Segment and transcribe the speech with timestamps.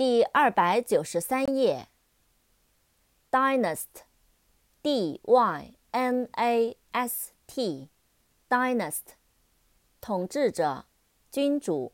[0.00, 1.88] 第二百九十三页。
[3.30, 9.16] dynast，d y n a s t，dynasty，
[10.00, 10.86] 统治者，
[11.30, 11.92] 君主，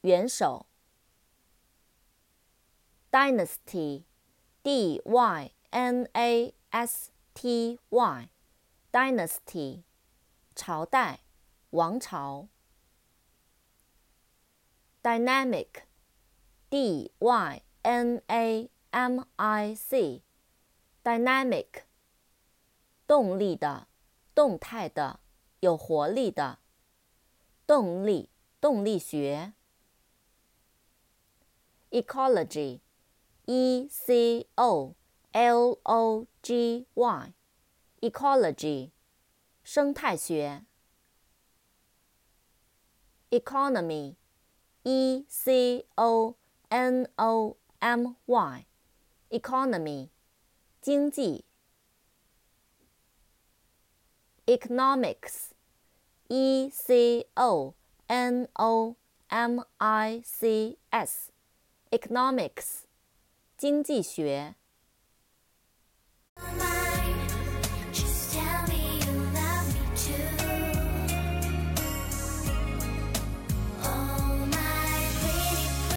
[0.00, 0.64] 元首。
[3.10, 9.82] Dynasty，D Y N A S T Y，Dynasty，
[10.56, 11.20] 朝代，
[11.68, 12.48] 王朝。
[15.02, 15.82] Dynamic。
[16.72, 21.66] D Y N A M I C，dynamic，
[23.06, 23.88] 动力的，
[24.34, 25.20] 动态的，
[25.60, 26.60] 有活力的，
[27.66, 29.52] 动力，动力学。
[31.90, 34.94] Ecology，E C O
[35.32, 38.92] L O G Y，ecology，
[39.62, 40.64] 生态学。
[43.28, 46.36] Economy，E C O
[46.71, 50.09] N O M Y，economy，
[50.81, 51.45] 经济。
[54.45, 57.73] Economics，E C O
[58.07, 58.95] N O
[59.27, 62.83] M I C S，economics，
[63.57, 64.55] 经济学。